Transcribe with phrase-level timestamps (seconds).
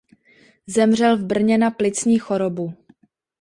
[0.67, 2.73] Zemřel v Brně na plicní chorobu.